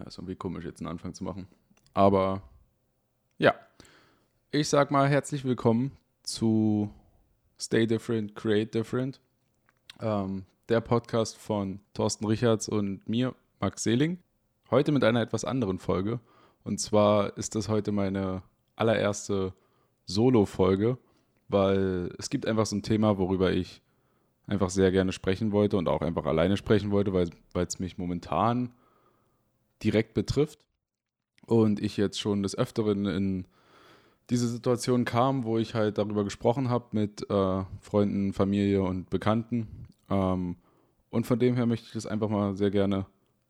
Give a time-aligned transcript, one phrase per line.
[0.00, 1.46] Ja, ist irgendwie komisch, jetzt einen Anfang zu machen.
[1.92, 2.40] Aber
[3.36, 3.54] ja,
[4.50, 5.92] ich sag mal herzlich willkommen
[6.22, 6.90] zu
[7.60, 9.20] Stay Different, Create Different.
[10.00, 14.20] Ähm, der Podcast von Thorsten Richards und mir, Max Seeling.
[14.70, 16.18] Heute mit einer etwas anderen Folge.
[16.64, 18.42] Und zwar ist das heute meine
[18.76, 19.52] allererste
[20.06, 20.96] Solo-Folge,
[21.48, 23.82] weil es gibt einfach so ein Thema, worüber ich
[24.46, 28.72] einfach sehr gerne sprechen wollte und auch einfach alleine sprechen wollte, weil es mich momentan
[29.82, 30.60] direkt betrifft.
[31.46, 33.46] Und ich jetzt schon des Öfteren in
[34.30, 39.88] diese Situation kam, wo ich halt darüber gesprochen habe mit äh, Freunden, Familie und Bekannten.
[40.08, 40.56] Ähm,
[41.10, 43.06] und von dem her möchte ich das einfach mal sehr gerne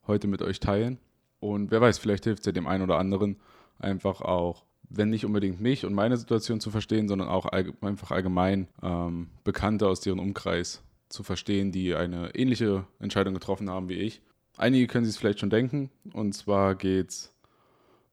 [0.06, 0.98] heute mit euch teilen.
[1.38, 3.36] Und wer weiß, vielleicht hilft es ja dem einen oder anderen
[3.78, 8.10] einfach auch, wenn nicht unbedingt mich und meine Situation zu verstehen, sondern auch allg einfach
[8.10, 13.94] allgemein ähm, Bekannte aus deren Umkreis zu verstehen, die eine ähnliche Entscheidung getroffen haben wie
[13.94, 14.22] ich.
[14.60, 15.90] Einige können sich es vielleicht schon denken.
[16.12, 17.34] Und zwar geht es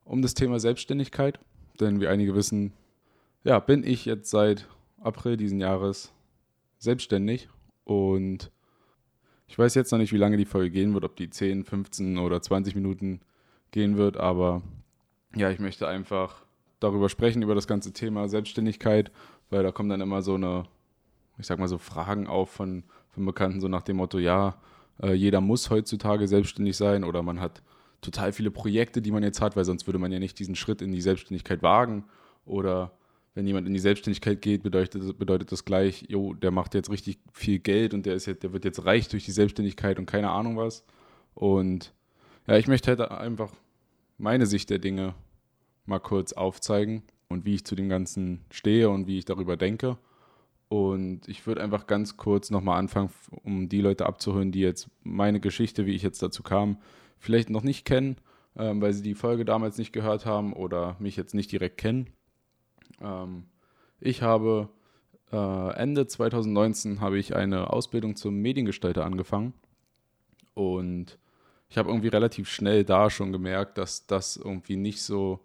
[0.06, 1.40] um das Thema Selbstständigkeit.
[1.80, 2.73] Denn wie einige wissen,
[3.44, 4.68] ja, bin ich jetzt seit
[5.02, 6.14] April diesen Jahres
[6.78, 7.50] selbstständig.
[7.84, 8.52] Und
[9.48, 12.18] ich weiß jetzt noch nicht, wie lange die Folge gehen wird, ob die 10, 15
[12.18, 13.20] oder 20 Minuten
[13.72, 14.18] gehen wird.
[14.18, 14.62] Aber
[15.36, 16.45] ja, ich möchte einfach
[16.80, 19.12] darüber sprechen, über das ganze Thema Selbstständigkeit,
[19.50, 20.66] weil da kommen dann immer so eine
[21.38, 24.56] ich sag mal so, Fragen auf von, von Bekannten, so nach dem Motto, ja,
[25.02, 27.62] äh, jeder muss heutzutage selbstständig sein oder man hat
[28.02, 30.81] total viele Projekte, die man jetzt hat, weil sonst würde man ja nicht diesen Schritt
[30.81, 32.06] in die Selbstständigkeit wagen.
[32.45, 32.92] Oder
[33.34, 37.20] wenn jemand in die Selbstständigkeit geht, bedeutet, bedeutet das gleich, jo, der macht jetzt richtig
[37.34, 40.30] viel Geld und der, ist jetzt, der wird jetzt reich durch die Selbstständigkeit und keine
[40.30, 40.84] Ahnung was.
[41.34, 41.94] Und
[42.48, 43.52] ja, ich möchte halt einfach
[44.18, 45.14] meine Sicht der Dinge
[45.86, 49.98] mal kurz aufzeigen und wie ich zu dem Ganzen stehe und wie ich darüber denke.
[50.70, 53.10] Und ich würde einfach ganz kurz nochmal anfangen,
[53.44, 56.78] um die Leute abzuholen, die jetzt meine Geschichte, wie ich jetzt dazu kam,
[57.20, 58.18] vielleicht noch nicht kennen,
[58.58, 62.09] ähm, weil sie die Folge damals nicht gehört haben oder mich jetzt nicht direkt kennen.
[63.02, 63.46] Ähm,
[64.02, 64.70] ich habe
[65.32, 69.53] äh, Ende 2019 habe ich eine Ausbildung zum Mediengestalter angefangen
[70.53, 71.18] und
[71.70, 75.40] ich habe irgendwie relativ schnell da schon gemerkt, dass das irgendwie nicht so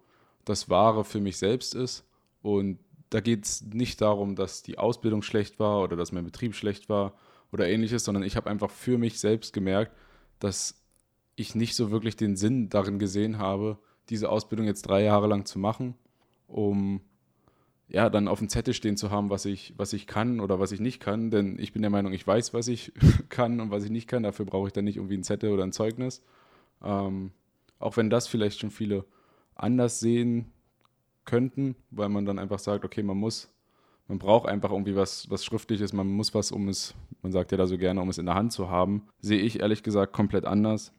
[0.45, 2.05] das Wahre für mich selbst ist
[2.41, 2.79] und
[3.13, 6.89] da geht es nicht darum, dass die Ausbildung schlecht war oder dass mein Betrieb schlecht
[6.89, 7.13] war
[7.51, 9.95] oder ähnliches, sondern ich habe einfach für mich selbst gemerkt,
[10.39, 10.83] dass
[11.35, 13.77] ich nicht so wirklich den Sinn darin gesehen habe,
[14.09, 15.93] diese Ausbildung jetzt drei Jahre lang zu machen,
[16.47, 17.01] um
[17.87, 20.71] ja dann auf dem Zettel stehen zu haben, was ich, was ich kann oder was
[20.71, 21.29] ich nicht kann.
[21.29, 22.93] Denn ich bin der Meinung, ich weiß, was ich
[23.29, 24.23] kann und was ich nicht kann.
[24.23, 26.23] Dafür brauche ich dann nicht irgendwie ein Zettel oder ein Zeugnis.
[26.83, 27.31] Ähm,
[27.77, 29.05] auch wenn das vielleicht schon viele
[29.53, 30.51] anders sehen,
[31.25, 33.49] könnten, weil man dann einfach sagt, okay, man muss,
[34.07, 37.57] man braucht einfach irgendwie was, was Schriftliches, man muss was, um es, man sagt ja
[37.57, 40.45] da so gerne, um es in der Hand zu haben, sehe ich ehrlich gesagt komplett
[40.45, 40.93] anders.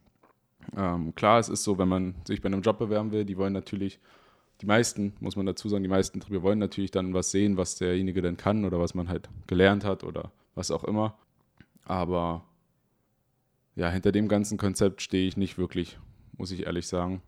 [0.76, 3.52] Ähm, klar, es ist so, wenn man sich bei einem Job bewerben will, die wollen
[3.52, 4.00] natürlich,
[4.60, 7.76] die meisten, muss man dazu sagen, die meisten wir wollen natürlich dann was sehen, was
[7.76, 11.18] derjenige denn kann oder was man halt gelernt hat oder was auch immer.
[11.84, 12.44] Aber
[13.76, 15.98] ja, hinter dem ganzen Konzept stehe ich nicht wirklich,
[16.36, 17.20] muss ich ehrlich sagen.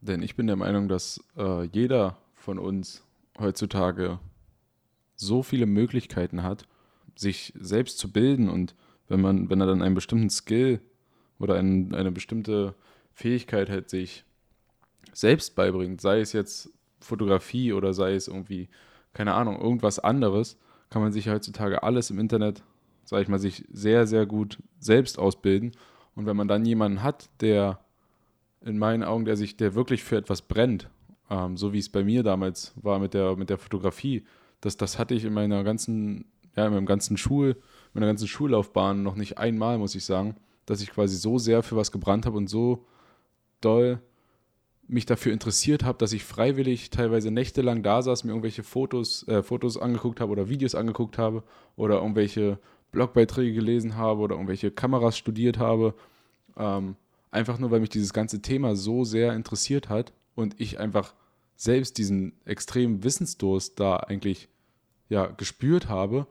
[0.00, 2.16] Denn ich bin der Meinung, dass äh, jeder
[2.48, 3.04] von uns
[3.38, 4.20] heutzutage
[5.16, 6.66] so viele Möglichkeiten hat,
[7.14, 8.74] sich selbst zu bilden und
[9.06, 10.80] wenn man, wenn er dann einen bestimmten Skill
[11.38, 12.74] oder ein, eine bestimmte
[13.12, 14.24] Fähigkeit hat, sich
[15.12, 16.70] selbst beibringt, sei es jetzt
[17.00, 18.70] Fotografie oder sei es irgendwie,
[19.12, 20.56] keine Ahnung, irgendwas anderes,
[20.88, 22.62] kann man sich heutzutage alles im Internet,
[23.04, 25.72] sage ich mal, sich sehr, sehr gut selbst ausbilden.
[26.14, 27.78] Und wenn man dann jemanden hat, der
[28.62, 30.88] in meinen Augen, der sich, der wirklich für etwas brennt
[31.30, 34.24] ähm, so wie es bei mir damals war mit der, mit der Fotografie.
[34.60, 37.56] Das, das hatte ich in meiner ganzen, ja, in meinem ganzen Schul,
[37.94, 41.76] meiner ganzen Schullaufbahn noch nicht einmal, muss ich sagen, dass ich quasi so sehr für
[41.76, 42.86] was gebrannt habe und so
[43.60, 44.00] doll
[44.86, 49.42] mich dafür interessiert habe, dass ich freiwillig teilweise nächtelang da saß, mir irgendwelche Fotos, äh,
[49.42, 51.42] Fotos angeguckt habe oder Videos angeguckt habe
[51.76, 52.58] oder irgendwelche
[52.90, 55.94] Blogbeiträge gelesen habe oder irgendwelche Kameras studiert habe.
[56.56, 56.96] Ähm,
[57.30, 61.14] einfach nur, weil mich dieses ganze Thema so sehr interessiert hat und ich einfach
[61.56, 64.48] selbst diesen extremen Wissensdurst da eigentlich
[65.08, 66.28] ja gespürt habe.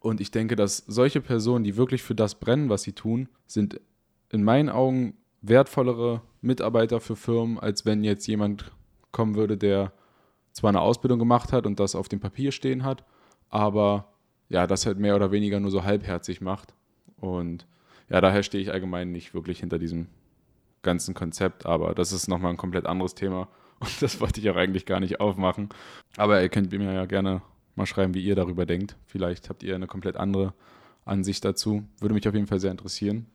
[0.00, 3.80] Und ich denke, dass solche Personen, die wirklich für das brennen, was sie tun, sind
[4.30, 8.72] in meinen Augen wertvollere Mitarbeiter für Firmen, als wenn jetzt jemand
[9.10, 9.94] kommen würde, der
[10.52, 13.04] zwar eine Ausbildung gemacht hat und das auf dem Papier stehen hat,
[13.48, 14.12] aber
[14.50, 16.74] ja, das halt mehr oder weniger nur so halbherzig macht.
[17.16, 17.66] Und
[18.10, 20.08] ja, daher stehe ich allgemein nicht wirklich hinter diesem
[20.86, 23.48] ganzen Konzept, aber das ist nochmal ein komplett anderes Thema
[23.80, 25.68] und das wollte ich auch eigentlich gar nicht aufmachen.
[26.16, 27.42] Aber ihr könnt mir ja gerne
[27.74, 28.96] mal schreiben, wie ihr darüber denkt.
[29.04, 30.54] Vielleicht habt ihr eine komplett andere
[31.04, 31.84] Ansicht dazu.
[32.00, 33.26] Würde mich auf jeden Fall sehr interessieren.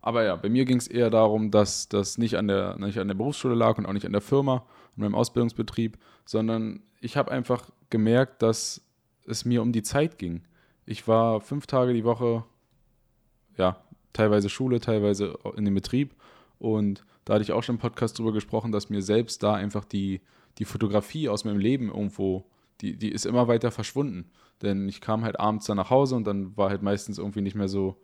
[0.00, 3.08] Aber ja, bei mir ging es eher darum, dass das nicht an, der, nicht an
[3.08, 4.56] der Berufsschule lag und auch nicht an der Firma,
[4.96, 8.82] an meinem Ausbildungsbetrieb, sondern ich habe einfach gemerkt, dass
[9.26, 10.42] es mir um die Zeit ging.
[10.86, 12.44] Ich war fünf Tage die Woche,
[13.56, 16.14] ja, teilweise Schule, teilweise in dem Betrieb.
[16.58, 19.84] Und da hatte ich auch schon im Podcast drüber gesprochen, dass mir selbst da einfach
[19.84, 20.20] die,
[20.58, 22.44] die Fotografie aus meinem Leben irgendwo,
[22.80, 24.30] die, die ist immer weiter verschwunden.
[24.62, 27.54] Denn ich kam halt abends dann nach Hause und dann war halt meistens irgendwie nicht
[27.54, 28.00] mehr so,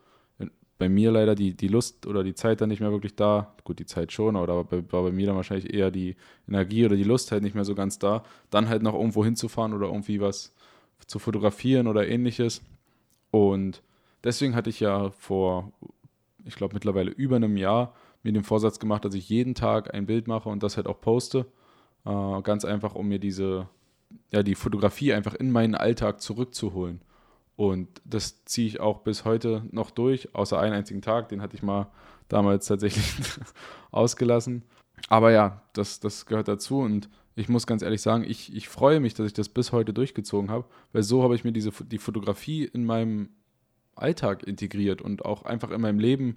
[0.79, 3.55] bei mir leider die, die Lust oder die Zeit dann nicht mehr wirklich da.
[3.65, 6.17] Gut, die Zeit schon, aber bei, war bei mir dann wahrscheinlich eher die
[6.49, 8.25] Energie oder die Lust halt nicht mehr so ganz da.
[8.51, 10.53] Dann halt noch irgendwo hinzufahren oder irgendwie was
[11.07, 12.63] zu fotografieren oder ähnliches.
[13.31, 13.83] Und
[14.25, 15.73] deswegen hatte ich ja vor,
[16.45, 20.07] ich glaube mittlerweile über einem Jahr, mir den Vorsatz gemacht, dass ich jeden Tag ein
[20.07, 21.47] Bild mache und das halt auch poste.
[22.05, 23.69] Äh, ganz einfach, um mir diese,
[24.33, 27.01] ja, die Fotografie einfach in meinen Alltag zurückzuholen.
[27.57, 31.55] Und das ziehe ich auch bis heute noch durch, außer einen einzigen Tag, den hatte
[31.55, 31.87] ich mal
[32.29, 33.15] damals tatsächlich
[33.93, 34.65] ausgelassen.
[35.09, 39.01] Aber ja, das, das gehört dazu und ich muss ganz ehrlich sagen, ich, ich freue
[39.01, 41.99] mich, dass ich das bis heute durchgezogen habe, weil so habe ich mir diese, die
[41.99, 43.29] Fotografie in meinem
[43.97, 46.37] Alltag integriert und auch einfach in meinem Leben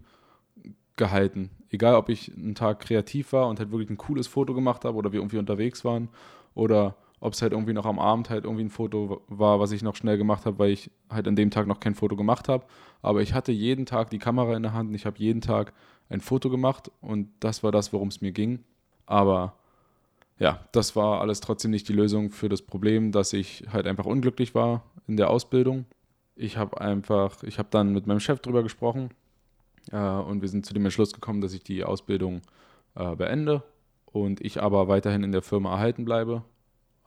[0.98, 1.52] gehalten.
[1.70, 4.98] Egal, ob ich einen Tag kreativ war und halt wirklich ein cooles Foto gemacht habe
[4.98, 6.10] oder wir irgendwie unterwegs waren
[6.54, 9.82] oder ob es halt irgendwie noch am Abend halt irgendwie ein Foto war, was ich
[9.82, 12.66] noch schnell gemacht habe, weil ich halt an dem Tag noch kein Foto gemacht habe.
[13.02, 15.74] Aber ich hatte jeden Tag die Kamera in der Hand und ich habe jeden Tag
[16.10, 18.64] ein Foto gemacht und das war das, worum es mir ging.
[19.06, 19.56] Aber
[20.38, 24.06] ja, das war alles trotzdem nicht die Lösung für das Problem, dass ich halt einfach
[24.06, 25.86] unglücklich war in der Ausbildung.
[26.36, 29.10] Ich habe einfach, ich habe dann mit meinem Chef drüber gesprochen
[29.94, 32.42] und wir sind zu dem Entschluss gekommen, dass ich die Ausbildung
[32.96, 33.64] äh, beende
[34.06, 36.44] und ich aber weiterhin in der Firma erhalten bleibe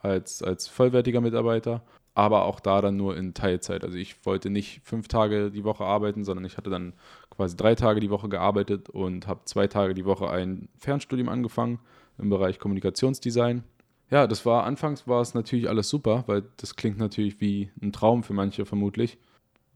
[0.03, 1.83] als, als vollwertiger Mitarbeiter,
[2.15, 3.85] aber auch da dann nur in Teilzeit.
[3.85, 6.95] Also ich wollte nicht fünf Tage die Woche arbeiten, sondern ich hatte dann
[7.31, 11.79] quasi drei Tage die Woche gearbeitet und habe zwei Tage die Woche ein Fernstudium angefangen
[12.19, 13.65] im Bereich Kommunikationsdesign.
[14.11, 17.93] Ja, das war anfangs war es natürlich alles super, weil das klingt natürlich wie ein
[17.93, 19.19] Traum für manche vermutlich.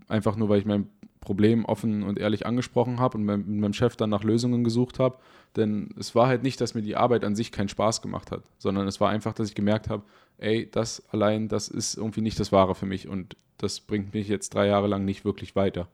[0.09, 0.91] Einfach nur, weil ich mein
[1.25, 5.19] Problem offen und ehrlich angesprochen habe und mit meinem Chef dann nach Lösungen gesucht habe.
[5.57, 8.43] Denn es war halt nicht, dass mir die Arbeit an sich keinen Spaß gemacht hat,
[8.59, 10.03] sondern es war einfach, dass ich gemerkt habe,
[10.39, 14.29] ey, das allein, das ist irgendwie nicht das Wahre für mich und das bringt mich
[14.29, 15.89] jetzt drei Jahre lang nicht wirklich weiter.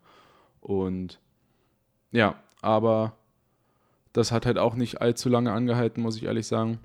[0.60, 1.20] Und
[2.10, 3.14] ja, aber
[4.12, 6.80] das hat halt auch nicht allzu lange angehalten, muss ich ehrlich sagen.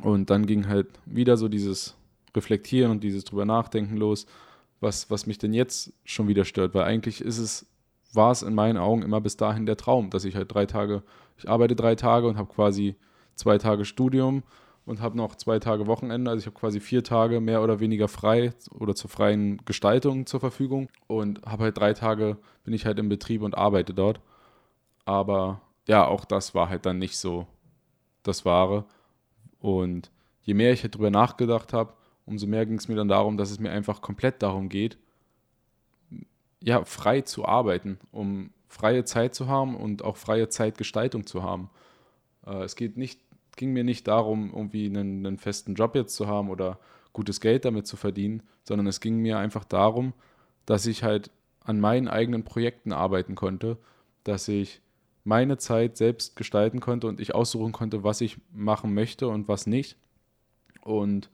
[0.00, 1.94] Und dann ging halt wieder so dieses
[2.34, 4.26] Reflektieren und dieses drüber nachdenken los
[4.80, 7.66] was, was mich denn jetzt schon wieder stört, weil eigentlich ist es,
[8.12, 11.02] war es in meinen Augen immer bis dahin der Traum, dass ich halt drei Tage,
[11.36, 12.96] ich arbeite drei Tage und habe quasi
[13.34, 14.42] zwei Tage Studium
[14.86, 16.30] und habe noch zwei Tage Wochenende.
[16.30, 20.40] Also ich habe quasi vier Tage mehr oder weniger frei oder zur freien Gestaltung zur
[20.40, 24.20] Verfügung und habe halt drei Tage, bin ich halt im Betrieb und arbeite dort.
[25.04, 27.46] Aber ja, auch das war halt dann nicht so
[28.22, 28.84] das Wahre.
[29.60, 30.10] Und
[30.42, 31.92] je mehr ich halt drüber nachgedacht habe,
[32.28, 34.98] umso mehr ging es mir dann darum, dass es mir einfach komplett darum geht,
[36.62, 41.70] ja, frei zu arbeiten, um freie Zeit zu haben und auch freie Zeitgestaltung zu haben.
[42.46, 43.20] Äh, es geht nicht,
[43.56, 46.78] ging mir nicht darum, irgendwie einen, einen festen Job jetzt zu haben oder
[47.12, 50.12] gutes Geld damit zu verdienen, sondern es ging mir einfach darum,
[50.66, 51.30] dass ich halt
[51.64, 53.78] an meinen eigenen Projekten arbeiten konnte,
[54.24, 54.80] dass ich
[55.24, 59.66] meine Zeit selbst gestalten konnte und ich aussuchen konnte, was ich machen möchte und was
[59.66, 59.96] nicht.
[60.82, 61.30] Und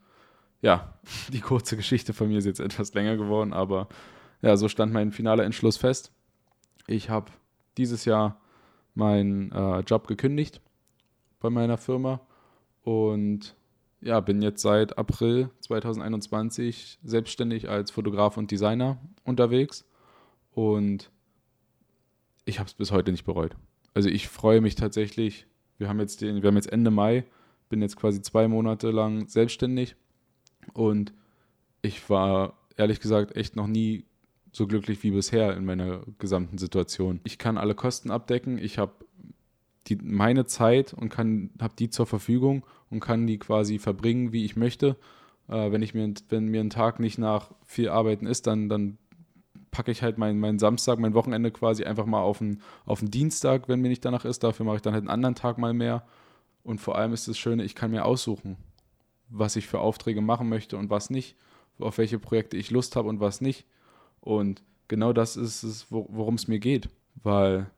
[0.64, 0.98] ja,
[1.32, 3.88] die kurze Geschichte von mir ist jetzt etwas länger geworden, aber
[4.42, 6.10] ja, so stand mein finaler Entschluss fest.
[6.86, 7.30] Ich habe
[7.76, 8.40] dieses Jahr
[8.94, 10.60] meinen äh, Job gekündigt
[11.40, 12.20] bei meiner Firma
[12.82, 13.54] und
[14.00, 19.86] ja, bin jetzt seit April 2021 selbstständig als Fotograf und Designer unterwegs
[20.52, 21.10] und
[22.44, 23.56] ich habe es bis heute nicht bereut.
[23.94, 25.46] Also ich freue mich tatsächlich.
[25.78, 27.24] Wir haben jetzt den, wir haben jetzt Ende Mai,
[27.68, 29.96] bin jetzt quasi zwei Monate lang selbstständig
[30.72, 31.12] und
[31.82, 34.04] ich war ehrlich gesagt echt noch nie
[34.52, 37.20] so glücklich wie bisher in meiner gesamten Situation.
[37.24, 38.92] Ich kann alle Kosten abdecken, ich habe
[40.02, 44.96] meine Zeit und habe die zur Verfügung und kann die quasi verbringen, wie ich möchte.
[45.48, 48.96] Äh, wenn, ich mir, wenn mir ein Tag nicht nach viel Arbeiten ist, dann, dann
[49.70, 53.10] packe ich halt meinen mein Samstag, mein Wochenende quasi einfach mal auf den, auf den
[53.10, 54.42] Dienstag, wenn mir nicht danach ist.
[54.42, 56.06] Dafür mache ich dann halt einen anderen Tag mal mehr.
[56.62, 58.56] Und vor allem ist das Schöne, ich kann mir aussuchen
[59.36, 61.36] was ich für Aufträge machen möchte und was nicht,
[61.78, 63.66] auf welche Projekte ich Lust habe und was nicht.
[64.20, 67.70] Und genau das ist es, worum es mir geht, weil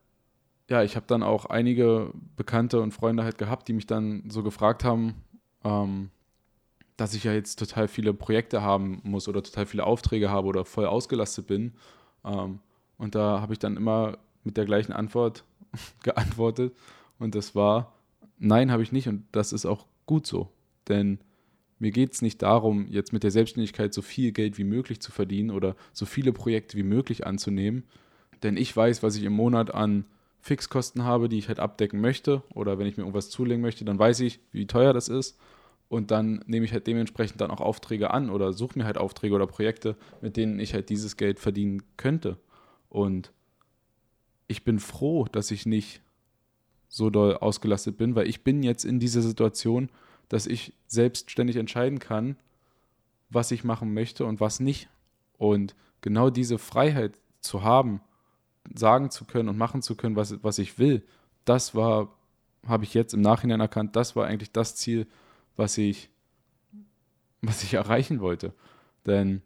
[0.69, 4.43] ja, ich habe dann auch einige Bekannte und Freunde halt gehabt, die mich dann so
[4.43, 5.15] gefragt haben,
[5.63, 6.09] ähm,
[6.97, 10.65] dass ich ja jetzt total viele Projekte haben muss oder total viele Aufträge habe oder
[10.65, 11.73] voll ausgelastet bin.
[12.25, 12.59] Ähm,
[12.97, 15.45] und da habe ich dann immer mit der gleichen Antwort
[16.03, 16.75] geantwortet
[17.19, 17.93] und das war,
[18.37, 20.51] nein, habe ich nicht und das ist auch gut so.
[20.87, 21.19] Denn
[21.79, 25.11] mir geht es nicht darum, jetzt mit der Selbstständigkeit so viel Geld wie möglich zu
[25.11, 27.83] verdienen oder so viele Projekte wie möglich anzunehmen.
[28.43, 30.05] Denn ich weiß, was ich im Monat an
[30.39, 32.41] Fixkosten habe, die ich halt abdecken möchte.
[32.53, 35.37] Oder wenn ich mir irgendwas zulegen möchte, dann weiß ich, wie teuer das ist.
[35.89, 39.35] Und dann nehme ich halt dementsprechend dann auch Aufträge an oder suche mir halt Aufträge
[39.35, 42.37] oder Projekte, mit denen ich halt dieses Geld verdienen könnte.
[42.89, 43.31] Und
[44.47, 46.01] ich bin froh, dass ich nicht
[46.89, 49.89] so doll ausgelastet bin, weil ich bin jetzt in dieser Situation,
[50.29, 52.37] dass ich selbstständig entscheiden kann,
[53.29, 54.89] was ich machen möchte und was nicht.
[55.37, 58.01] Und genau diese Freiheit zu haben,
[58.73, 61.03] sagen zu können und machen zu können, was, was ich will,
[61.45, 62.13] das war,
[62.65, 65.07] habe ich jetzt im Nachhinein erkannt, das war eigentlich das Ziel,
[65.55, 66.09] was ich,
[67.41, 68.53] was ich erreichen wollte.
[69.05, 69.41] Denn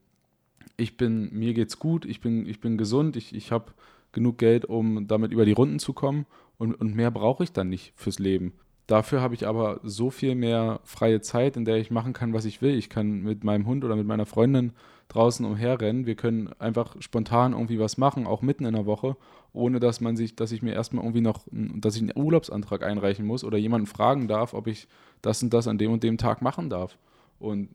[0.77, 3.73] ich bin, mir geht's gut, ich bin, ich bin gesund, ich, ich habe
[4.11, 6.25] genug Geld, um damit über die Runden zu kommen
[6.57, 8.53] und, und mehr brauche ich dann nicht fürs Leben.
[8.87, 12.45] Dafür habe ich aber so viel mehr freie Zeit, in der ich machen kann, was
[12.45, 12.75] ich will.
[12.75, 14.73] Ich kann mit meinem Hund oder mit meiner Freundin
[15.07, 16.05] draußen umherrennen.
[16.05, 19.17] Wir können einfach spontan irgendwie was machen, auch mitten in der Woche,
[19.53, 23.25] ohne dass man sich, dass ich mir erstmal irgendwie noch, dass ich einen Urlaubsantrag einreichen
[23.25, 24.87] muss oder jemanden fragen darf, ob ich
[25.21, 26.97] das und das an dem und dem Tag machen darf.
[27.39, 27.69] Und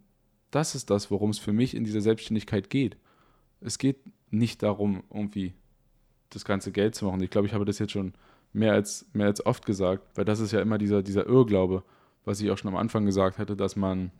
[0.50, 2.96] das ist das, worum es für mich in dieser Selbstständigkeit geht.
[3.60, 3.98] Es geht
[4.30, 5.54] nicht darum, irgendwie
[6.30, 7.20] das ganze Geld zu machen.
[7.22, 8.14] Ich glaube, ich habe das jetzt schon
[8.56, 11.84] mehr als, mehr als oft gesagt, weil das ist ja immer dieser, dieser Irrglaube,
[12.24, 14.10] was ich auch schon am Anfang gesagt hatte, dass man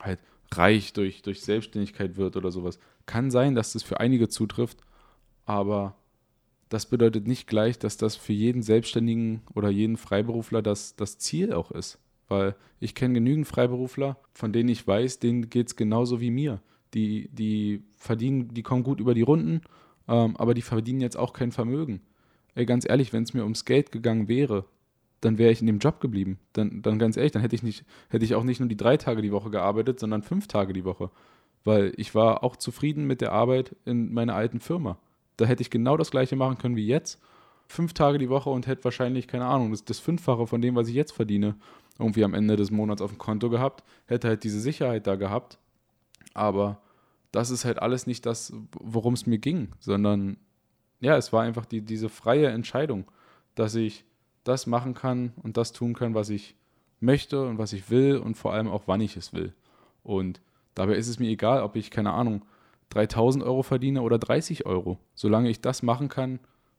[0.00, 0.20] halt
[0.52, 2.78] reich durch, durch Selbstständigkeit wird oder sowas.
[3.04, 4.78] Kann sein, dass das für einige zutrifft,
[5.44, 5.96] aber
[6.68, 11.52] das bedeutet nicht gleich, dass das für jeden Selbstständigen oder jeden Freiberufler das, das Ziel
[11.52, 11.98] auch ist.
[12.28, 16.60] Weil ich kenne genügend Freiberufler, von denen ich weiß, denen geht es genauso wie mir.
[16.94, 19.60] Die, die verdienen, die kommen gut über die Runden,
[20.08, 22.00] ähm, aber die verdienen jetzt auch kein Vermögen
[22.56, 24.64] ey, ganz ehrlich, wenn es mir ums Geld gegangen wäre,
[25.20, 26.38] dann wäre ich in dem Job geblieben.
[26.52, 28.96] Dann, dann ganz ehrlich, dann hätte ich nicht, hätte ich auch nicht nur die drei
[28.96, 31.10] Tage die Woche gearbeitet, sondern fünf Tage die Woche.
[31.64, 34.98] Weil ich war auch zufrieden mit der Arbeit in meiner alten Firma.
[35.36, 37.20] Da hätte ich genau das gleiche machen können wie jetzt.
[37.68, 40.88] Fünf Tage die Woche und hätte wahrscheinlich, keine Ahnung, das, das Fünffache von dem, was
[40.88, 41.56] ich jetzt verdiene,
[41.98, 43.84] irgendwie am Ende des Monats auf dem Konto gehabt.
[44.06, 45.58] Hätte halt diese Sicherheit da gehabt.
[46.32, 46.80] Aber
[47.32, 50.38] das ist halt alles nicht das, worum es mir ging, sondern
[51.00, 53.10] ja, es war einfach die, diese freie Entscheidung,
[53.54, 54.04] dass ich
[54.44, 56.54] das machen kann und das tun kann, was ich
[57.00, 59.52] möchte und was ich will und vor allem auch, wann ich es will.
[60.02, 60.40] Und
[60.74, 62.44] dabei ist es mir egal, ob ich, keine Ahnung,
[62.90, 64.98] 3000 Euro verdiene oder 30 Euro.
[65.14, 66.38] Solange ich das machen kann,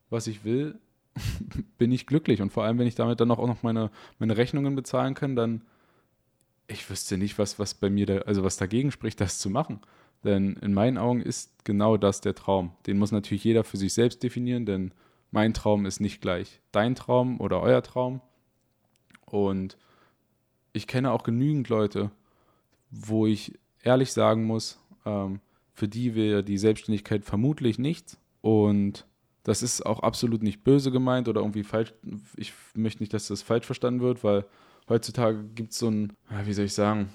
[0.09, 0.79] was ich will,
[1.77, 2.41] bin ich glücklich.
[2.41, 5.61] Und vor allem, wenn ich damit dann auch noch meine, meine Rechnungen bezahlen kann, dann,
[6.67, 9.81] ich wüsste nicht, was, was bei mir, da, also was dagegen spricht, das zu machen.
[10.27, 12.73] Denn in meinen Augen ist genau das der Traum.
[12.85, 14.91] Den muss natürlich jeder für sich selbst definieren, denn
[15.31, 18.19] mein Traum ist nicht gleich dein Traum oder euer Traum.
[19.25, 19.77] Und
[20.73, 22.11] ich kenne auch genügend Leute,
[22.91, 25.39] wo ich ehrlich sagen muss, ähm,
[25.73, 28.17] für die wäre die Selbstständigkeit vermutlich nichts.
[28.41, 29.05] Und
[29.43, 31.93] das ist auch absolut nicht böse gemeint oder irgendwie falsch.
[32.35, 34.45] Ich möchte nicht, dass das falsch verstanden wird, weil
[34.89, 36.11] heutzutage gibt es so ein,
[36.43, 37.13] wie soll ich sagen,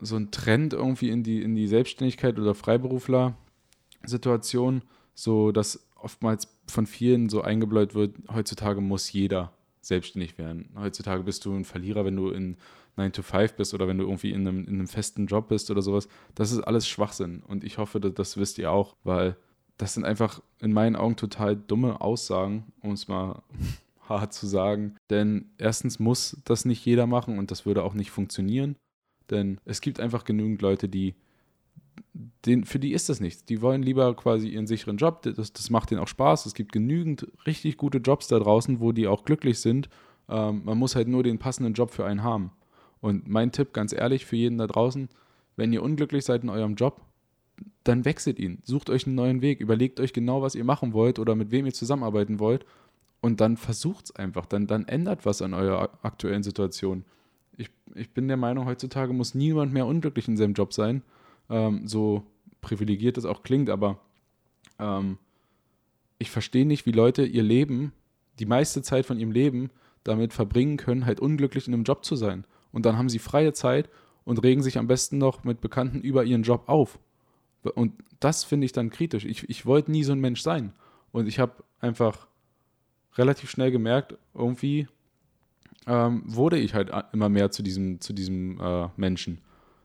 [0.00, 4.80] so ein Trend irgendwie in die, in die Selbstständigkeit oder Freiberufler-Situation,
[5.14, 10.70] so dass oftmals von vielen so eingebläut wird, heutzutage muss jeder selbstständig werden.
[10.76, 12.56] Heutzutage bist du ein Verlierer, wenn du in
[12.96, 15.70] 9 to 5 bist oder wenn du irgendwie in einem, in einem festen Job bist
[15.70, 16.08] oder sowas.
[16.34, 17.42] Das ist alles Schwachsinn.
[17.46, 19.36] Und ich hoffe, dass, das wisst ihr auch, weil
[19.76, 23.42] das sind einfach in meinen Augen total dumme Aussagen, um es mal
[24.08, 24.96] hart zu sagen.
[25.10, 28.76] Denn erstens muss das nicht jeder machen und das würde auch nicht funktionieren.
[29.30, 31.14] Denn es gibt einfach genügend Leute, die,
[32.44, 33.44] den, für die ist das nichts.
[33.44, 35.22] Die wollen lieber quasi ihren sicheren Job.
[35.22, 36.46] Das, das macht denen auch Spaß.
[36.46, 39.88] Es gibt genügend richtig gute Jobs da draußen, wo die auch glücklich sind.
[40.28, 42.52] Ähm, man muss halt nur den passenden Job für einen haben.
[43.00, 45.08] Und mein Tipp, ganz ehrlich, für jeden da draußen,
[45.56, 47.02] wenn ihr unglücklich seid in eurem Job,
[47.84, 48.60] dann wechselt ihn.
[48.64, 49.60] Sucht euch einen neuen Weg.
[49.60, 52.64] Überlegt euch genau, was ihr machen wollt oder mit wem ihr zusammenarbeiten wollt.
[53.20, 54.46] Und dann versucht es einfach.
[54.46, 57.04] Dann, dann ändert was an eurer aktuellen Situation
[57.56, 61.02] ich, ich bin der Meinung, heutzutage muss niemand mehr unglücklich in seinem Job sein.
[61.50, 62.24] Ähm, so
[62.60, 63.98] privilegiert das auch klingt, aber
[64.78, 65.18] ähm,
[66.18, 67.92] ich verstehe nicht, wie Leute ihr Leben,
[68.38, 69.70] die meiste Zeit von ihrem Leben,
[70.02, 72.46] damit verbringen können, halt unglücklich in einem Job zu sein.
[72.72, 73.88] Und dann haben sie freie Zeit
[74.24, 76.98] und regen sich am besten noch mit Bekannten über ihren Job auf.
[77.74, 79.24] Und das finde ich dann kritisch.
[79.24, 80.72] Ich, ich wollte nie so ein Mensch sein.
[81.12, 82.26] Und ich habe einfach
[83.16, 84.88] relativ schnell gemerkt, irgendwie
[85.86, 89.38] ähm, wurde ich halt immer mehr zu diesem, zu diesem äh, Menschen,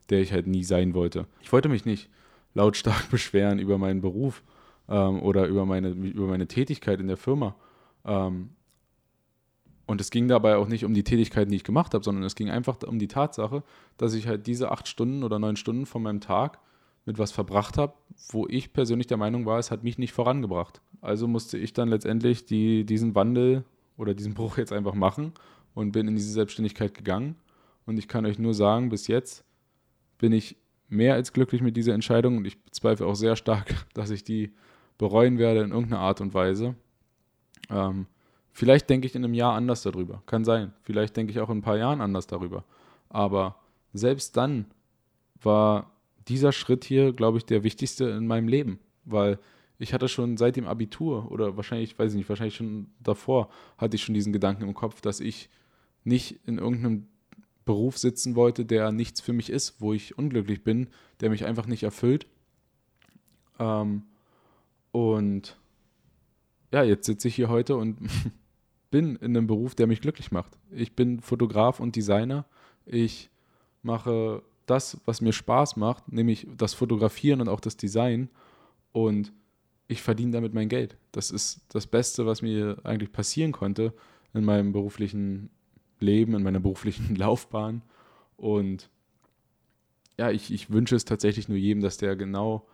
[0.09, 1.25] der ich halt nie sein wollte.
[1.41, 2.09] Ich wollte mich nicht
[2.53, 4.43] lautstark beschweren über meinen Beruf
[4.87, 7.55] ähm, oder über meine, über meine Tätigkeit in der Firma.
[8.05, 8.49] Ähm,
[9.85, 12.35] Und es ging dabei auch nicht um die Tätigkeiten, die ich gemacht habe, sondern es
[12.35, 13.63] ging einfach um die Tatsache,
[13.97, 16.59] dass ich halt diese acht Stunden oder neun Stunden von meinem Tag
[17.05, 17.93] mit was verbracht habe,
[18.29, 20.81] wo ich persönlich der Meinung war, es hat mich nicht vorangebracht.
[21.01, 23.63] Also musste ich dann letztendlich die, diesen Wandel
[23.97, 25.33] oder diesen Bruch jetzt einfach machen
[25.79, 27.37] und bin in diese Selbstständigkeit gegangen.
[27.85, 29.45] Und ich kann euch nur sagen, bis jetzt
[30.17, 30.57] bin ich
[30.89, 34.51] mehr als glücklich mit dieser Entscheidung und ich bezweifle auch sehr stark, dass ich die
[34.97, 36.75] bereuen werde in irgendeiner Art und Weise.
[37.69, 38.07] Ähm,
[38.51, 40.21] vielleicht denke ich in einem Jahr anders darüber.
[40.25, 40.73] Kann sein.
[40.81, 42.65] Vielleicht denke ich auch in ein paar Jahren anders darüber.
[43.07, 43.55] Aber
[43.93, 44.65] selbst dann
[45.41, 45.91] war
[46.27, 49.39] dieser Schritt hier, glaube ich, der wichtigste in meinem Leben, weil
[49.77, 53.95] ich hatte schon seit dem Abitur oder wahrscheinlich, weiß ich nicht, wahrscheinlich schon davor, hatte
[53.95, 55.49] ich schon diesen Gedanken im Kopf, dass ich
[56.03, 57.07] nicht in irgendeinem
[57.65, 60.87] Beruf sitzen wollte, der nichts für mich ist, wo ich unglücklich bin,
[61.21, 62.25] der mich einfach nicht erfüllt.
[63.59, 64.03] Ähm,
[64.91, 65.57] und
[66.71, 67.99] ja, jetzt sitze ich hier heute und
[68.91, 70.57] bin in einem Beruf, der mich glücklich macht.
[70.71, 72.45] Ich bin Fotograf und Designer.
[72.85, 73.29] Ich
[73.83, 78.29] mache das, was mir Spaß macht, nämlich das Fotografieren und auch das Design.
[78.91, 79.31] Und
[79.87, 80.97] ich verdiene damit mein Geld.
[81.11, 83.93] Das ist das Beste, was mir eigentlich passieren konnte
[84.33, 85.49] in meinem beruflichen
[85.99, 87.81] Leben, in meiner beruflichen Laufbahn.
[88.37, 88.89] Und
[90.17, 92.67] ja, ich, ich wünsche es tatsächlich nur jedem, dass der genau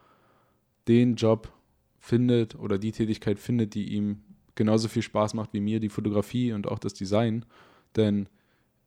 [0.87, 1.51] den Job
[1.99, 4.21] findet oder die Tätigkeit findet, die ihm
[4.53, 7.45] genauso viel Spaß macht wie mir, die Fotografie und auch das Design.
[7.95, 8.29] Denn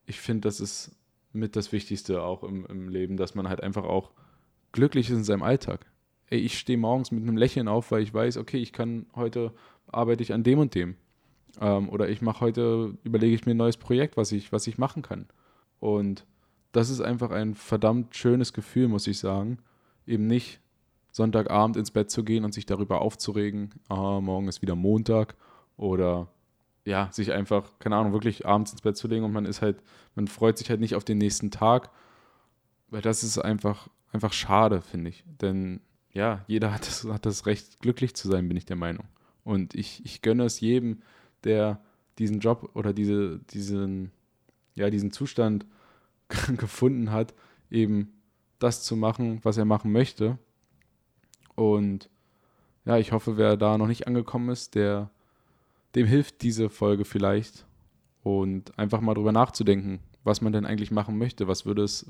[0.07, 0.97] ich finde, das ist
[1.33, 4.13] mit das Wichtigste auch im, im Leben, dass man halt einfach auch
[4.73, 5.87] glücklich ist in seinem Alltag.
[6.31, 9.53] Ey, ich stehe morgens mit einem Lächeln auf, weil ich weiß, okay, ich kann heute
[9.87, 10.97] arbeite ich an dem und dem.
[11.61, 14.79] Ähm, oder ich mache heute, überlege ich mir ein neues Projekt, was ich, was ich
[14.79, 15.27] machen kann.
[15.81, 16.27] Und
[16.73, 19.59] das ist einfach ein verdammt schönes Gefühl, muss ich sagen.
[20.07, 20.61] Eben nicht
[21.13, 25.35] Sonntagabend ins Bett zu gehen und sich darüber aufzuregen, ah, morgen ist wieder Montag
[25.77, 26.29] oder
[26.85, 29.83] ja, sich einfach, keine Ahnung, wirklich abends ins Bett zu legen und man ist halt,
[30.15, 31.91] man freut sich halt nicht auf den nächsten Tag,
[32.89, 35.25] weil das ist einfach, einfach schade, finde ich.
[35.41, 35.81] Denn
[36.13, 39.07] ja, jeder hat das, hat das Recht, glücklich zu sein, bin ich der Meinung.
[39.45, 41.03] Und ich, ich gönne es jedem,
[41.45, 41.81] der
[42.19, 44.11] diesen Job oder diese, diesen,
[44.75, 45.67] ja, diesen Zustand
[46.57, 47.35] gefunden hat,
[47.71, 48.13] eben
[48.59, 50.39] das zu machen, was er machen möchte.
[51.55, 52.09] Und
[52.85, 55.11] ja, ich hoffe, wer da noch nicht angekommen ist, der
[55.95, 57.67] dem hilft diese Folge vielleicht
[58.23, 61.49] und einfach mal drüber nachzudenken, was man denn eigentlich machen möchte.
[61.49, 62.07] Was würde es,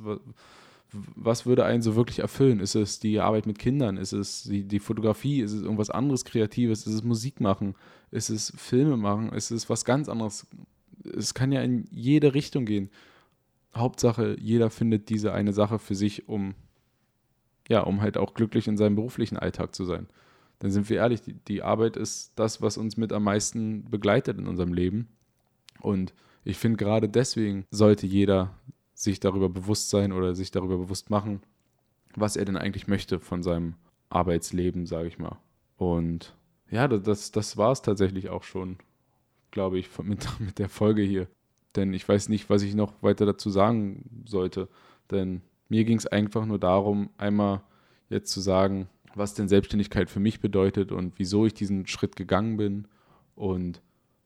[0.92, 2.60] was würde einen so wirklich erfüllen?
[2.60, 3.96] Ist es die Arbeit mit Kindern?
[3.96, 5.40] Ist es die, die Fotografie?
[5.40, 6.86] Ist es irgendwas anderes Kreatives?
[6.86, 7.74] Ist es Musik machen?
[8.10, 9.32] Ist es Filme machen?
[9.32, 10.46] Ist es was ganz anderes?
[11.16, 12.90] Es kann ja in jede Richtung gehen.
[13.74, 16.54] Hauptsache, jeder findet diese eine Sache für sich, um
[17.68, 20.08] ja, um halt auch glücklich in seinem beruflichen Alltag zu sein
[20.58, 24.38] dann sind wir ehrlich, die, die Arbeit ist das, was uns mit am meisten begleitet
[24.38, 25.08] in unserem Leben.
[25.80, 26.12] Und
[26.44, 28.54] ich finde, gerade deswegen sollte jeder
[28.98, 31.40] sich darüber bewusst sein oder sich darüber bewusst machen,
[32.16, 33.74] was er denn eigentlich möchte von seinem
[34.10, 35.38] Arbeitsleben, sage ich mal.
[35.76, 36.34] Und
[36.68, 38.76] ja, das, das war es tatsächlich auch schon,
[39.52, 41.28] glaube ich, mit, mit der Folge hier.
[41.76, 44.68] Denn ich weiß nicht, was ich noch weiter dazu sagen sollte.
[45.12, 47.62] Denn mir ging es einfach nur darum, einmal
[48.08, 52.56] jetzt zu sagen, was denn Selbstständigkeit für mich bedeutet und wieso ich diesen Schritt gegangen
[52.56, 52.88] bin
[53.36, 53.80] und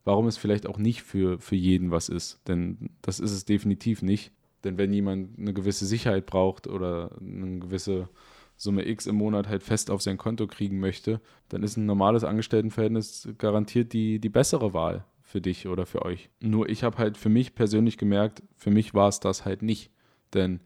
[0.04, 2.40] warum es vielleicht auch nicht für, für jeden was ist.
[2.48, 4.32] Denn das ist es definitiv nicht.
[4.64, 8.08] Denn wenn jemand eine gewisse Sicherheit braucht oder eine gewisse
[8.56, 12.22] Summe X im Monat halt fest auf sein Konto kriegen möchte, dann ist ein normales
[12.22, 16.30] Angestelltenverhältnis garantiert die, die bessere Wahl für dich oder für euch.
[16.40, 19.90] Nur ich habe halt für mich persönlich gemerkt, für mich war es das halt nicht.
[20.34, 20.60] Denn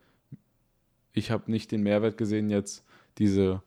[1.12, 2.84] ich habe nicht den Mehrwert gesehen, jetzt
[3.18, 3.62] diese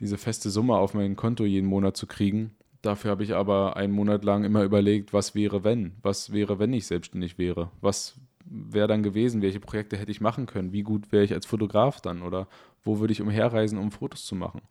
[0.00, 2.54] diese feste Summe auf mein Konto jeden Monat zu kriegen.
[2.82, 5.92] Dafür habe ich aber einen Monat lang immer überlegt, was wäre, wenn?
[6.02, 7.70] Was wäre, wenn ich selbstständig wäre?
[7.80, 9.42] Was wäre dann gewesen?
[9.42, 10.72] Welche Projekte hätte ich machen können?
[10.72, 12.22] Wie gut wäre ich als Fotograf dann?
[12.22, 12.48] Oder
[12.82, 14.62] wo würde ich umherreisen, um Fotos zu machen?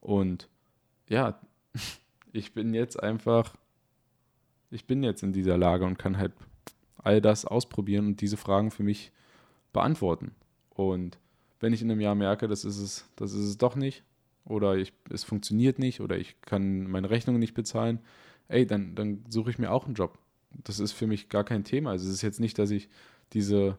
[0.00, 0.48] Und
[1.08, 1.40] ja,
[2.32, 3.56] ich bin jetzt einfach,
[4.70, 6.32] ich bin jetzt in dieser Lage und kann halt
[6.98, 9.12] all das ausprobieren und diese Fragen für mich
[9.72, 10.32] beantworten.
[10.70, 11.18] Und
[11.60, 14.02] wenn ich in einem Jahr merke, das ist es, das ist es doch nicht,
[14.44, 18.00] oder ich, es funktioniert nicht oder ich kann meine Rechnungen nicht bezahlen,
[18.48, 20.18] ey, dann, dann suche ich mir auch einen Job.
[20.64, 21.90] Das ist für mich gar kein Thema.
[21.90, 22.88] Also es ist jetzt nicht, dass ich
[23.32, 23.78] diese,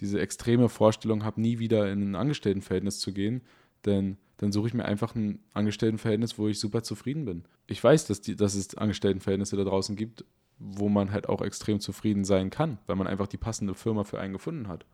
[0.00, 3.42] diese extreme Vorstellung habe, nie wieder in ein Angestelltenverhältnis zu gehen,
[3.84, 7.44] denn dann suche ich mir einfach ein Angestelltenverhältnis, wo ich super zufrieden bin.
[7.66, 10.24] Ich weiß, dass, die, dass es Angestelltenverhältnisse da draußen gibt,
[10.58, 14.20] wo man halt auch extrem zufrieden sein kann, weil man einfach die passende Firma für
[14.20, 14.86] einen gefunden hat.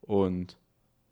[0.00, 0.56] Und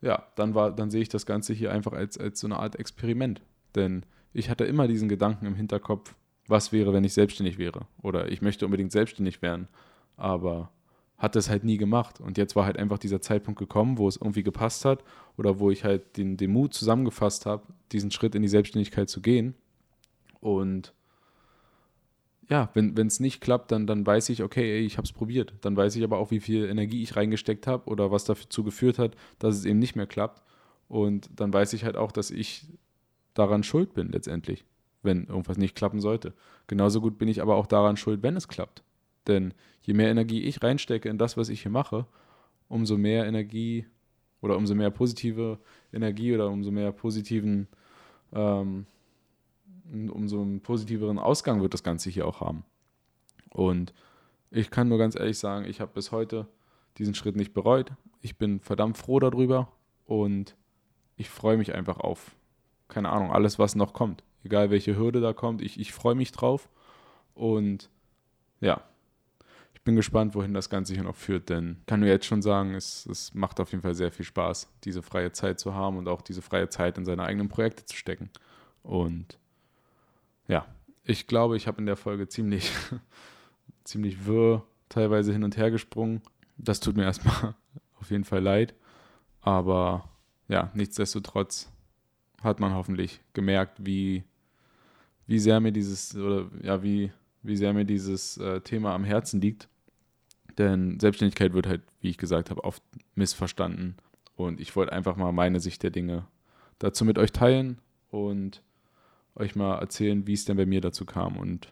[0.01, 2.75] ja, dann war, dann sehe ich das Ganze hier einfach als, als so eine Art
[2.75, 3.41] Experiment.
[3.75, 6.15] Denn ich hatte immer diesen Gedanken im Hinterkopf,
[6.47, 7.87] was wäre, wenn ich selbstständig wäre?
[8.01, 9.67] Oder ich möchte unbedingt selbstständig werden.
[10.17, 10.71] aber
[11.17, 12.19] hat das halt nie gemacht.
[12.19, 15.03] Und jetzt war halt einfach dieser Zeitpunkt gekommen, wo es irgendwie gepasst hat
[15.37, 19.21] oder wo ich halt den, den Mut zusammengefasst habe, diesen Schritt in die Selbstständigkeit zu
[19.21, 19.55] gehen.
[20.41, 20.93] Und
[22.49, 25.53] ja, wenn es nicht klappt, dann, dann weiß ich, okay, ey, ich habe es probiert.
[25.61, 28.99] Dann weiß ich aber auch, wie viel Energie ich reingesteckt habe oder was dazu geführt
[28.99, 30.43] hat, dass es eben nicht mehr klappt.
[30.87, 32.67] Und dann weiß ich halt auch, dass ich
[33.33, 34.65] daran schuld bin letztendlich,
[35.01, 36.33] wenn irgendwas nicht klappen sollte.
[36.67, 38.83] Genauso gut bin ich aber auch daran schuld, wenn es klappt.
[39.27, 42.05] Denn je mehr Energie ich reinstecke in das, was ich hier mache,
[42.67, 43.85] umso mehr Energie
[44.41, 45.59] oder umso mehr positive
[45.91, 47.67] Energie oder umso mehr positiven,
[48.33, 48.85] ähm,
[49.91, 52.63] umso einen positiveren Ausgang wird das Ganze hier auch haben.
[53.49, 53.93] Und
[54.51, 56.47] ich kann nur ganz ehrlich sagen, ich habe bis heute
[56.97, 57.91] diesen Schritt nicht bereut.
[58.21, 59.71] Ich bin verdammt froh darüber
[60.05, 60.55] und
[61.17, 62.35] ich freue mich einfach auf,
[62.87, 64.23] keine Ahnung, alles, was noch kommt.
[64.43, 66.69] Egal welche Hürde da kommt, ich, ich freue mich drauf.
[67.33, 67.89] Und
[68.61, 68.81] ja,
[69.85, 73.05] bin gespannt, wohin das Ganze hier noch führt, denn kann nur jetzt schon sagen, es,
[73.05, 76.21] es macht auf jeden Fall sehr viel Spaß, diese freie Zeit zu haben und auch
[76.21, 78.31] diese freie Zeit in seine eigenen Projekte zu stecken.
[78.81, 79.37] Und
[80.47, 80.65] ja,
[81.03, 82.71] ich glaube, ich habe in der Folge ziemlich,
[83.83, 86.21] ziemlich wirr teilweise hin und her gesprungen.
[86.57, 87.55] Das tut mir erstmal
[88.01, 88.73] auf jeden Fall leid.
[89.41, 90.09] Aber
[90.47, 91.71] ja, nichtsdestotrotz
[92.41, 94.23] hat man hoffentlich gemerkt, wie,
[95.27, 97.11] wie sehr mir dieses, oder ja, wie,
[97.43, 99.69] wie sehr mir dieses äh, Thema am Herzen liegt.
[100.57, 102.81] Denn Selbstständigkeit wird halt, wie ich gesagt habe, oft
[103.15, 103.95] missverstanden.
[104.35, 106.25] Und ich wollte einfach mal meine Sicht der Dinge
[106.79, 108.61] dazu mit euch teilen und
[109.35, 111.71] euch mal erzählen, wie es denn bei mir dazu kam und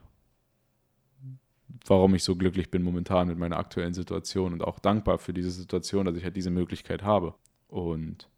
[1.85, 5.51] warum ich so glücklich bin momentan mit meiner aktuellen Situation und auch dankbar für diese
[5.51, 7.33] Situation, dass ich halt diese Möglichkeit habe.
[7.67, 8.29] Und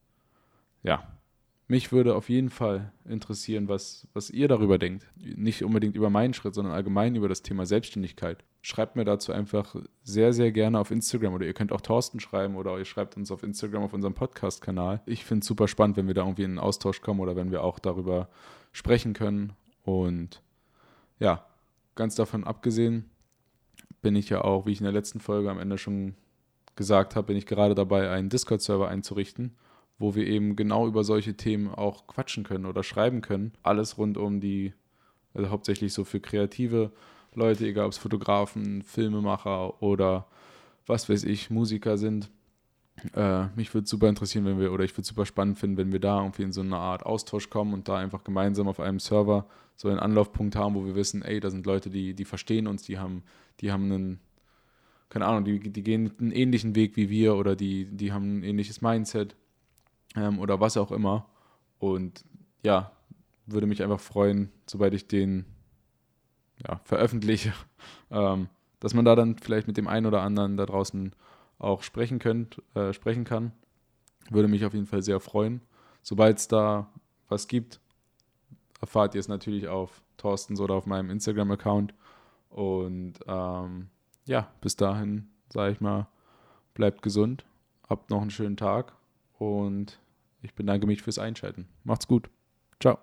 [0.83, 1.14] ja,
[1.67, 5.07] mich würde auf jeden Fall interessieren, was, was ihr darüber denkt.
[5.15, 8.43] Nicht unbedingt über meinen Schritt, sondern allgemein über das Thema Selbstständigkeit.
[8.61, 12.55] Schreibt mir dazu einfach sehr, sehr gerne auf Instagram oder ihr könnt auch Thorsten schreiben
[12.55, 15.01] oder ihr schreibt uns auf Instagram auf unserem Podcast-Kanal.
[15.07, 17.51] Ich finde es super spannend, wenn wir da irgendwie in einen Austausch kommen oder wenn
[17.51, 18.29] wir auch darüber
[18.71, 19.53] sprechen können.
[19.83, 20.43] Und
[21.19, 21.47] ja,
[21.95, 23.09] ganz davon abgesehen
[24.03, 26.13] bin ich ja auch, wie ich in der letzten Folge am Ende schon
[26.75, 29.55] gesagt habe, bin ich gerade dabei, einen Discord-Server einzurichten
[29.97, 33.53] wo wir eben genau über solche Themen auch quatschen können oder schreiben können.
[33.63, 34.73] Alles rund um die,
[35.33, 36.91] also hauptsächlich so für kreative
[37.33, 40.27] Leute, egal ob es Fotografen, Filmemacher oder
[40.85, 42.29] was weiß ich, Musiker sind.
[43.13, 45.99] Äh, mich würde super interessieren, wenn wir, oder ich würde super spannend finden, wenn wir
[45.99, 49.47] da irgendwie in so eine Art Austausch kommen und da einfach gemeinsam auf einem Server
[49.75, 52.83] so einen Anlaufpunkt haben, wo wir wissen, ey, da sind Leute, die, die verstehen uns,
[52.83, 53.23] die haben,
[53.59, 54.19] die haben einen,
[55.09, 58.43] keine Ahnung, die, die gehen einen ähnlichen Weg wie wir oder die, die haben ein
[58.43, 59.35] ähnliches Mindset
[60.15, 61.27] ähm, oder was auch immer.
[61.79, 62.23] Und
[62.63, 62.91] ja,
[63.45, 65.45] würde mich einfach freuen, sobald ich den
[66.65, 67.53] ja, veröffentliche,
[68.11, 68.49] ähm,
[68.79, 71.13] dass man da dann vielleicht mit dem einen oder anderen da draußen
[71.57, 73.51] auch sprechen könnt, äh, sprechen kann.
[74.29, 75.61] Würde mich auf jeden Fall sehr freuen.
[76.01, 76.91] Sobald es da
[77.27, 77.79] was gibt,
[78.81, 81.93] erfahrt ihr es natürlich auf Thorstens oder auf meinem Instagram-Account.
[82.49, 83.89] Und ähm,
[84.25, 86.07] ja, bis dahin sage ich mal,
[86.73, 87.45] bleibt gesund,
[87.87, 88.93] habt noch einen schönen Tag
[89.37, 89.99] und
[90.45, 91.67] ich bedanke mich fürs Einschalten.
[91.83, 92.29] Macht's gut.
[92.79, 92.99] Ciao.